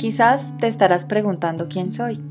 [0.00, 2.24] Quizás te estarás preguntando quién soy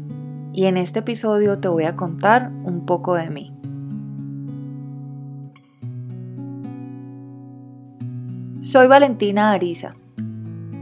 [0.53, 3.53] y en este episodio te voy a contar un poco de mí.
[8.59, 9.93] Soy Valentina Ariza.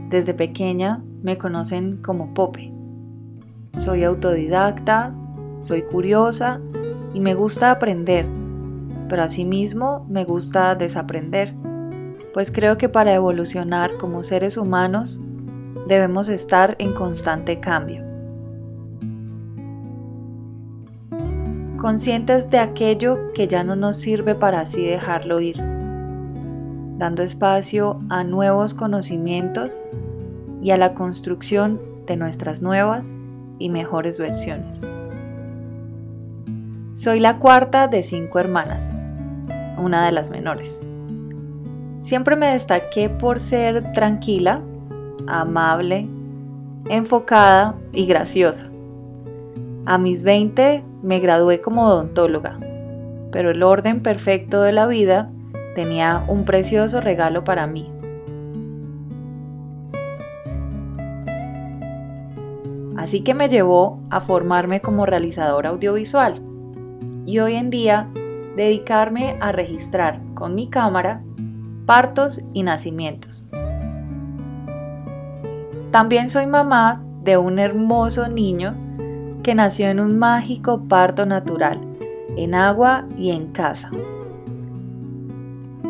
[0.08, 2.72] Desde pequeña me conocen como Pope.
[3.76, 5.14] Soy autodidacta,
[5.58, 6.58] soy curiosa
[7.12, 8.26] y me gusta aprender,
[9.10, 11.54] pero asimismo me gusta desaprender,
[12.32, 15.20] pues creo que para evolucionar como seres humanos
[15.88, 18.04] debemos estar en constante cambio.
[21.78, 25.56] Conscientes de aquello que ya no nos sirve para así dejarlo ir,
[26.98, 29.78] dando espacio a nuevos conocimientos
[30.60, 33.16] y a la construcción de nuestras nuevas
[33.58, 34.84] y mejores versiones.
[36.92, 38.92] Soy la cuarta de cinco hermanas,
[39.78, 40.82] una de las menores.
[42.02, 44.62] Siempre me destaqué por ser tranquila,
[45.26, 46.08] amable,
[46.88, 48.70] enfocada y graciosa.
[49.86, 52.58] A mis 20 me gradué como odontóloga,
[53.30, 55.30] pero el orden perfecto de la vida
[55.74, 57.90] tenía un precioso regalo para mí.
[62.96, 66.42] Así que me llevó a formarme como realizadora audiovisual
[67.24, 68.08] y hoy en día
[68.56, 71.22] dedicarme a registrar con mi cámara
[71.86, 73.48] partos y nacimientos.
[75.90, 78.74] También soy mamá de un hermoso niño
[79.42, 81.80] que nació en un mágico parto natural,
[82.36, 83.90] en agua y en casa.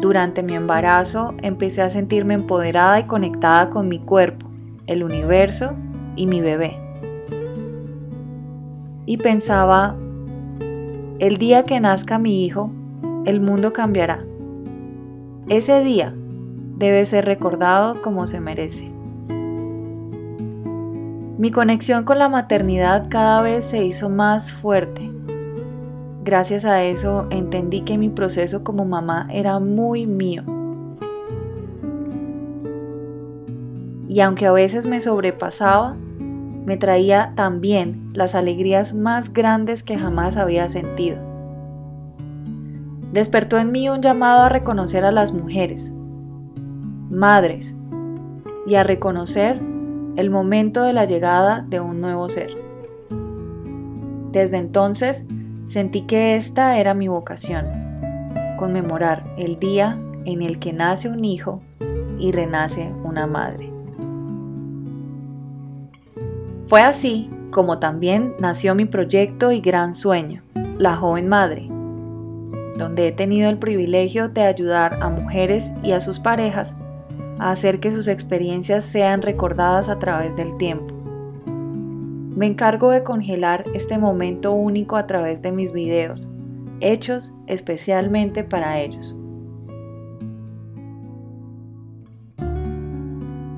[0.00, 4.48] Durante mi embarazo empecé a sentirme empoderada y conectada con mi cuerpo,
[4.86, 5.72] el universo
[6.14, 6.78] y mi bebé.
[9.05, 9.96] Y pensaba,
[11.18, 12.70] el día que nazca mi hijo,
[13.24, 14.20] el mundo cambiará.
[15.48, 16.14] Ese día
[16.77, 18.97] debe ser recordado como se merece.
[21.39, 25.08] Mi conexión con la maternidad cada vez se hizo más fuerte.
[26.24, 30.42] Gracias a eso entendí que mi proceso como mamá era muy mío.
[34.08, 35.95] Y aunque a veces me sobrepasaba,
[36.67, 41.18] me traía también las alegrías más grandes que jamás había sentido.
[43.12, 45.95] Despertó en mí un llamado a reconocer a las mujeres,
[47.11, 47.77] madres,
[48.67, 49.77] y a reconocer
[50.18, 52.51] el momento de la llegada de un nuevo ser.
[54.33, 55.24] Desde entonces
[55.67, 57.67] sentí que esta era mi vocación,
[58.58, 61.62] conmemorar el día en el que nace un hijo
[62.18, 63.70] y renace una madre.
[66.64, 70.42] Fue así como también nació mi proyecto y gran sueño,
[70.79, 71.68] La Joven Madre,
[72.77, 76.77] donde he tenido el privilegio de ayudar a mujeres y a sus parejas
[77.38, 80.94] a hacer que sus experiencias sean recordadas a través del tiempo.
[82.36, 86.28] Me encargo de congelar este momento único a través de mis videos,
[86.80, 89.16] hechos especialmente para ellos.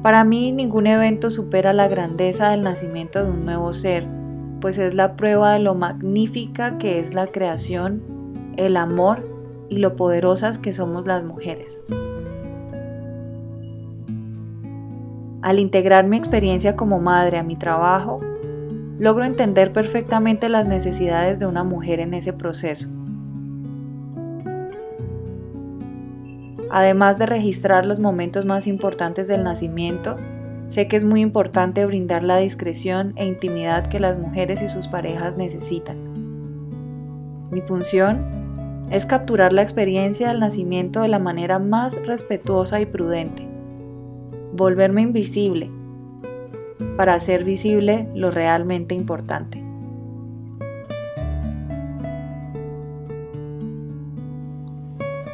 [0.02, 4.06] Para mí ningún evento supera la grandeza del nacimiento de un nuevo ser,
[4.60, 8.02] pues es la prueba de lo magnífica que es la creación,
[8.56, 9.28] el amor
[9.68, 11.84] y lo poderosas que somos las mujeres.
[15.42, 18.20] Al integrar mi experiencia como madre a mi trabajo,
[18.98, 22.88] logro entender perfectamente las necesidades de una mujer en ese proceso.
[26.70, 30.16] Además de registrar los momentos más importantes del nacimiento,
[30.68, 34.88] sé que es muy importante brindar la discreción e intimidad que las mujeres y sus
[34.88, 35.96] parejas necesitan.
[37.50, 43.49] Mi función es capturar la experiencia del nacimiento de la manera más respetuosa y prudente
[44.52, 45.70] volverme invisible
[46.96, 49.62] para hacer visible lo realmente importante.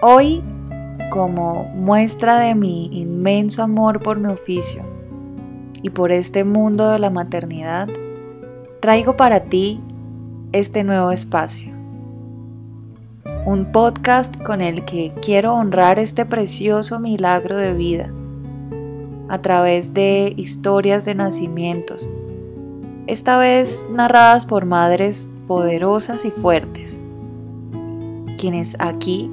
[0.03, 0.43] Hoy,
[1.11, 4.85] como muestra de mi inmenso amor por mi oficio
[5.83, 7.89] y por este mundo de la maternidad,
[8.81, 9.81] traigo para ti
[10.53, 11.73] este nuevo espacio.
[13.47, 18.13] Un podcast con el que quiero honrar este precioso milagro de vida
[19.29, 22.09] a través de historias de nacimientos,
[23.07, 27.05] esta vez narradas por madres poderosas y fuertes,
[28.37, 29.31] quienes aquí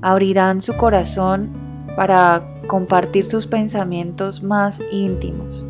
[0.00, 1.50] abrirán su corazón
[1.96, 5.64] para compartir sus pensamientos más íntimos,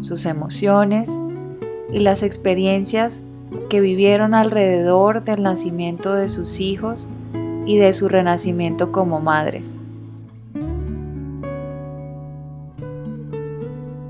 [0.00, 1.10] sus emociones
[1.92, 3.22] y las experiencias
[3.68, 7.08] que vivieron alrededor del nacimiento de sus hijos
[7.66, 9.80] y de su renacimiento como madres.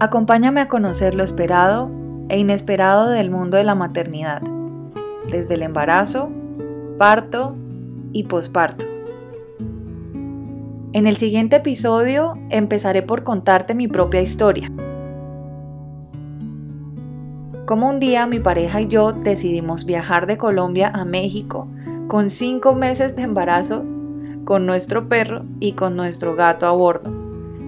[0.00, 1.90] Acompáñame a conocer lo esperado
[2.28, 4.42] e inesperado del mundo de la maternidad,
[5.28, 6.30] desde el embarazo,
[6.98, 7.56] parto
[8.12, 8.86] y posparto.
[10.92, 14.70] En el siguiente episodio empezaré por contarte mi propia historia.
[17.66, 21.66] Como un día mi pareja y yo decidimos viajar de Colombia a México
[22.06, 23.84] con cinco meses de embarazo,
[24.44, 27.17] con nuestro perro y con nuestro gato a bordo,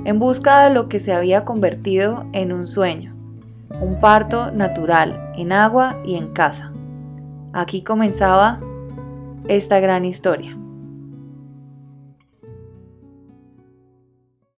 [0.05, 3.15] en busca de lo que se había convertido en un sueño,
[3.81, 6.73] un parto natural, en agua y en casa.
[7.53, 8.61] Aquí comenzaba
[9.49, 10.60] esta gran historia.